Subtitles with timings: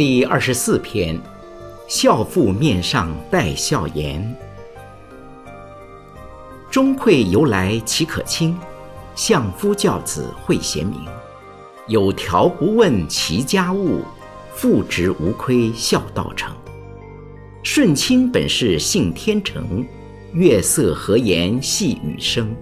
[0.00, 1.20] 第二十四篇，
[1.86, 4.34] 孝父面上带孝颜。
[6.70, 8.56] 钟馈由来岂可轻？
[9.14, 11.00] 相夫教子会贤明。
[11.86, 14.00] 有条不紊齐家务，
[14.54, 16.56] 父职无亏孝道成。
[17.62, 19.86] 顺亲本是信天成，
[20.32, 22.56] 月色和颜细雨声。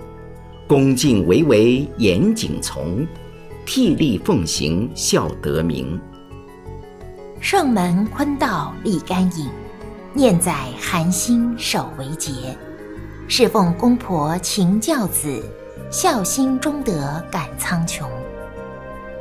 [0.66, 3.06] 恭敬唯唯严谨从，
[3.64, 6.00] 替力奉行孝德明。
[7.40, 9.48] 圣门坤道立竿影，
[10.12, 12.56] 念在寒心守为节。
[13.28, 15.40] 侍奉公婆勤教子，
[15.88, 18.02] 孝心忠德感苍穹。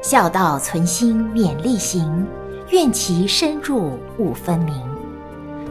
[0.02, 2.26] 孝道存心勉力行，
[2.72, 4.74] 愿其深入勿分明。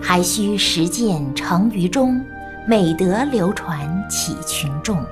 [0.01, 2.25] 还需实践成于中，
[2.69, 5.05] 美德流传启群众。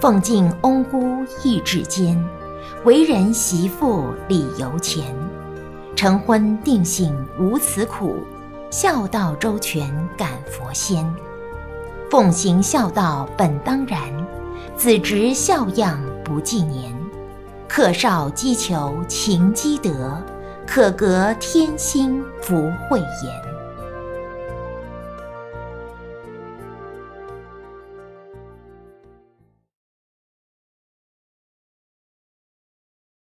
[0.00, 2.18] 奉敬翁姑意志坚，
[2.84, 5.04] 为人媳妇理由前。
[5.96, 8.18] 成婚定性无此苦，
[8.70, 11.10] 孝道周全感佛仙。
[12.10, 13.98] 奉行孝道本当然，
[14.76, 16.94] 子侄孝样不计年。
[17.66, 20.22] 克少积求勤积德，
[20.66, 23.55] 可隔天心福慧言。